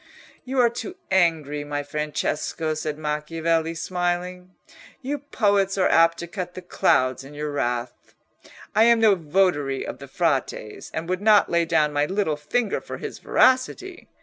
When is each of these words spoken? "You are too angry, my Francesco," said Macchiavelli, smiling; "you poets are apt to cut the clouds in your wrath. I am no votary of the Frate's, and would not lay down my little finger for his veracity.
"You 0.45 0.57
are 0.57 0.69
too 0.71 0.95
angry, 1.11 1.63
my 1.63 1.83
Francesco," 1.83 2.73
said 2.73 2.97
Macchiavelli, 2.97 3.75
smiling; 3.75 4.55
"you 5.03 5.19
poets 5.19 5.77
are 5.77 5.87
apt 5.89 6.17
to 6.17 6.27
cut 6.27 6.55
the 6.55 6.63
clouds 6.63 7.23
in 7.23 7.35
your 7.35 7.51
wrath. 7.51 8.15
I 8.73 8.85
am 8.85 8.99
no 8.99 9.13
votary 9.13 9.85
of 9.85 9.99
the 9.99 10.07
Frate's, 10.07 10.89
and 10.91 11.07
would 11.07 11.21
not 11.21 11.51
lay 11.51 11.65
down 11.65 11.93
my 11.93 12.07
little 12.07 12.35
finger 12.35 12.81
for 12.81 12.97
his 12.97 13.19
veracity. 13.19 14.07